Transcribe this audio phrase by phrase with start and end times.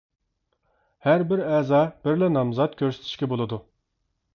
[1.09, 3.67] ھەربىر ئەزا بىرلا نامزات كۆرسىتىشكە بولىدۇ.